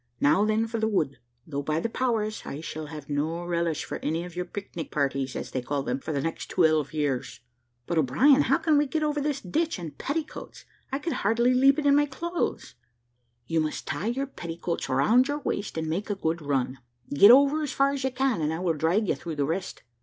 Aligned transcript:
Now 0.19 0.45
then 0.45 0.65
for 0.65 0.79
the 0.79 0.87
wood, 0.87 1.19
though, 1.45 1.61
by 1.61 1.79
the 1.79 1.87
powers, 1.87 2.41
I 2.43 2.59
shall 2.59 2.87
have 2.87 3.07
no 3.07 3.45
relish 3.45 3.85
for 3.85 3.99
any 3.99 4.23
of 4.25 4.35
your 4.35 4.45
pic 4.45 4.75
nic 4.75 4.89
parties, 4.89 5.35
as 5.35 5.51
they 5.51 5.61
call 5.61 5.83
them, 5.83 5.99
for 5.99 6.11
the 6.11 6.23
next 6.23 6.49
twelve 6.49 6.91
years." 6.91 7.41
"But, 7.85 7.99
O'Brien, 7.99 8.41
how 8.41 8.57
can 8.57 8.81
I 8.81 8.85
get 8.85 9.03
over 9.03 9.21
this 9.21 9.41
ditch 9.41 9.77
in 9.77 9.91
petticoats? 9.91 10.65
I 10.91 10.97
could 10.97 11.13
hardly 11.13 11.53
leap 11.53 11.77
it 11.77 11.85
in 11.85 11.95
my 11.95 12.07
clothes." 12.07 12.73
"You 13.45 13.59
must 13.59 13.85
tie 13.85 14.07
your 14.07 14.25
petticoats 14.25 14.89
round 14.89 15.27
your 15.27 15.37
waist 15.41 15.77
and 15.77 15.87
make 15.87 16.09
a 16.09 16.15
good 16.15 16.41
run; 16.41 16.79
get 17.13 17.29
over 17.29 17.61
as 17.61 17.71
far 17.71 17.91
as 17.91 18.03
you 18.03 18.09
can, 18.09 18.41
and 18.41 18.51
I 18.51 18.57
will 18.57 18.73
drag 18.73 19.07
you 19.07 19.13
through 19.13 19.35
the 19.35 19.45
rest." 19.45 19.83